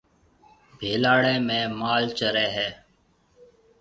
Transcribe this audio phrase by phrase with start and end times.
[0.79, 2.69] ڀيلاڙيَ ۾ مال چريَ هيَ۔